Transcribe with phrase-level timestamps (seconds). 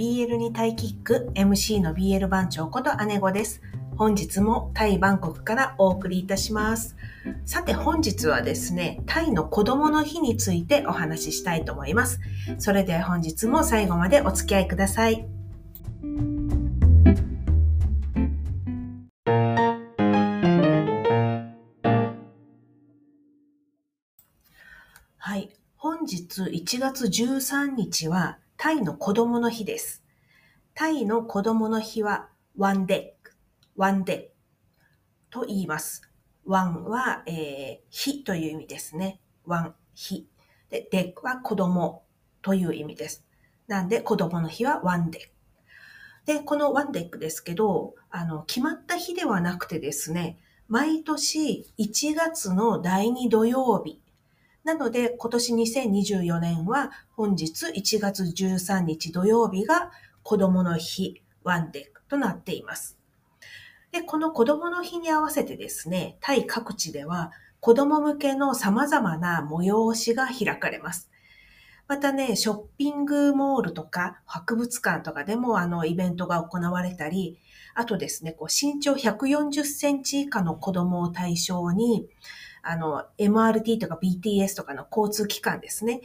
[0.00, 3.60] BL にタイキック MC の BL 番長こと姉子です。
[3.98, 6.96] 本日もタイバンコクからお送りいたします。
[7.44, 12.18] さて本日はですね、タイの子供の日についてお話ししたいと思います。
[12.56, 15.26] それでは本日も最後までお付き合いください。
[25.18, 25.50] はい。
[25.76, 30.04] 本日1月13日はタイの子供の日です。
[30.74, 32.28] タイの子供の日は
[32.58, 33.32] วันเด็ก、
[33.74, 36.02] วันเด็ก と言います。
[36.44, 39.22] วัน は、えー、日という意味ですね。
[39.46, 40.28] วัน、日。
[40.68, 42.02] で、เด็ก は子供
[42.42, 43.24] という意味です。
[43.66, 45.28] なんで子供の日は วันเด็ก。
[46.26, 54.02] で、この วันเด็ก ですけど、あの、決まった日ではなくてですね、毎年1月の第2土曜日
[54.64, 59.90] なので、今年2024年は本日1月13日土曜日が
[60.22, 62.98] 子供の日ワンデーとなっています。
[63.90, 71.10] で、この子供の日に合わせてですね、タイ各地では子供向けの様々な催しが開かれます。
[71.88, 77.40] またね、ショッピングモールとか博物館とかでもあのイベントが行われたり、
[77.74, 82.08] あとですね、こう身長140センチ以下の子供を対象に、
[82.62, 86.00] あの、MRT とか BTS とかの交通機関ですね。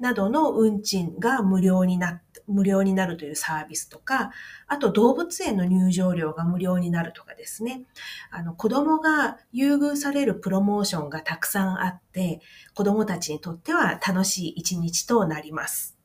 [0.00, 4.32] などの運賃が無料にな、無料になるというサービスとか、
[4.66, 7.82] あと動物園の入場料が無料になるとかですね。
[8.30, 12.40] あの、子供が優遇されるプロモーションがたくさんあって、
[12.74, 15.98] 子供たちにとっては楽しい一日となります。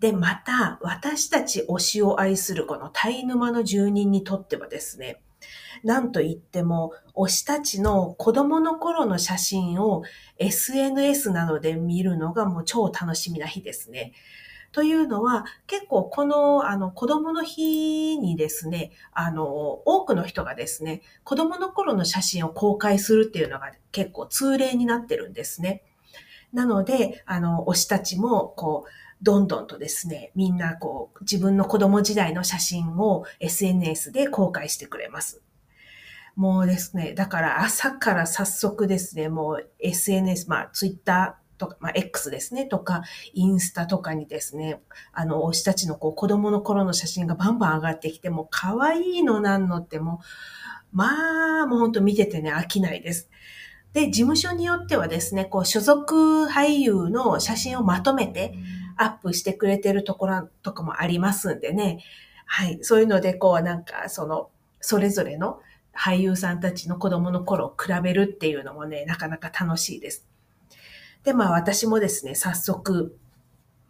[0.00, 5.22] で、また、私たち推しを愛するこのタイ沼の住人にとってはですね、
[5.82, 10.02] なんといっても、推したちの子供の頃の写真を
[10.38, 14.12] SNS などで見るのがもう超楽しみな日ですね。
[14.72, 25.84] というのは、結構この、あの、子供の日にですね、あの、多くの人がですね、子供の頃の写真を公開するっていうのが結構通例になってるんですね。
[26.52, 28.90] なので、あの、推したちも、こう、
[29.22, 35.40] どんどんとですね、みんなこう、自分の子供時代の写真を SNS で公開してくれます。
[36.36, 43.02] もうですね、だから朝から早速ですね、もう SNS、まあ Twitter とか、まあ X ですね、とか、
[43.32, 44.80] インスタとかにですね、
[45.12, 50.20] あの、推したちのこう子供の頃の写真がバンバン上がってきて、もう可愛いのなんのっても
[50.92, 53.30] う、まあ、もうほんと見ててね、飽きないです。
[53.92, 58.54] で、事務所によってはですね、こう所属俳優の写真をまとめて
[58.96, 62.04] アップしてくれてるところとかもありますんでね。
[62.44, 62.78] はい。
[62.82, 65.60] そういうので、こうなんか、その、それぞれの
[65.96, 70.26] 俳優さんたちの子供の頃を比べるっていうのもね、なかなか楽しいです。
[71.22, 73.16] で、まあ私もですね、早速、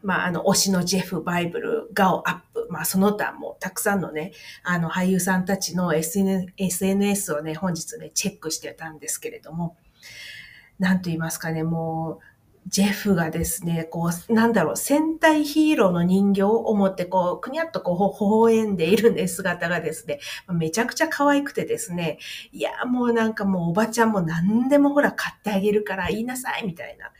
[0.02, 4.32] まああの、推しのジェフ、バイブル、ガオアップ、まあその他もたくさんのね、
[4.62, 9.76] あの俳優さんたちの SNS をね、本日ね、チェックしてたんですけれども、
[10.78, 12.33] なんと言いますかね、もう、
[12.66, 22.18] ジェフがですね、こう、なんだろう、戦隊ヒーローの人形を持って、こう、くにゃっとこう、微笑んでいるね、姿がですね、めちゃくちゃ可愛くてですね、
[22.52, 27.12] いや、もうなんかもうおばちゃんも何でもほら買ってあげるから言いなさい、みたいな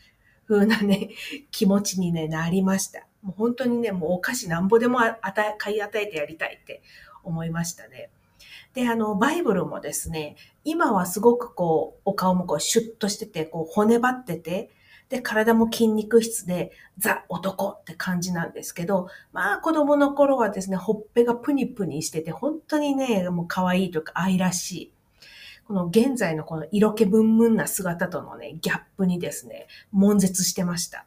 [0.49, 1.11] 風なね、
[1.51, 3.07] 気持ちに、ね、なりました。
[3.23, 6.83] もう本当にね、もうお菓子なんぼでも与え、買い与えてやりたいって
[7.23, 8.11] 思いましたね。
[8.73, 14.71] で、あの、バイブルもですね、今はすごくこう、お顔もこう、シュッとしてて、こう、骨張ってて、
[15.15, 24.93] で、体も筋肉質で、ザ男って感じなんですけど、まあ子供の頃はですね、ほっぺがプニプニしてて、本当にね、もう可愛いというか愛らしい。
[25.69, 31.07] この現在のこの色気ムンな姿とのね、ギャップにですね、悶絶してました。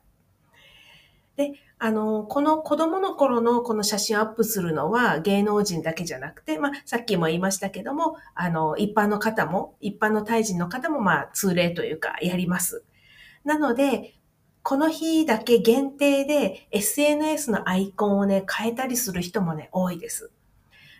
[1.35, 12.85] で、あの、この子供の頃のこの写真アップするのは芸能人だけじゃなくて、まあ、さっきも言いましたけども、あの、一般の方も、一般のタイ人の方も、まあ、通例というか、やります。
[13.47, 14.13] なので、
[14.61, 20.31] この日だけ限定で SNS のアイコンをね、変えたりする人もね、多いです。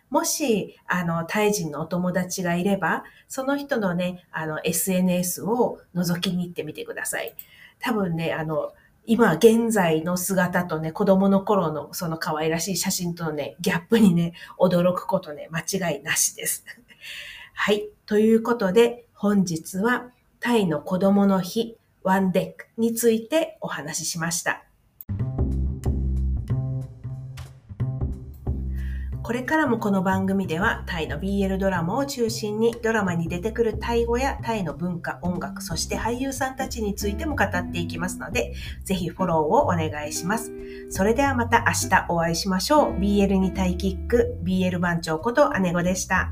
[0.10, 7.36] もし、あの、タイ人のお友達がいれば、その人のね、あの、SNS を覗きに行ってみてください。
[7.80, 8.72] 多分ね、あの、
[9.06, 16.64] 今現在の姿とね、子供の頃のその可愛らしい写真とのね、ギャップにね、驚くことね、間違いなしです。
[17.54, 17.90] はい。
[18.06, 21.76] ということで、本日はタイの子供の日、
[22.08, 24.64] ワンデックについてお話ししました。
[29.22, 38.54] これからもこの番組ではタイの BL ドラマを中心にドラマに出てくるタイ語やタイの文化、音楽、そして俳優さんたちについても語っていきますので、
[38.86, 40.54] ぜひフォローをお願いします。
[40.90, 42.94] それではまた明日お会いしましょう。
[42.94, 46.32] BL にタイキック、BL 番長こと姉子でした。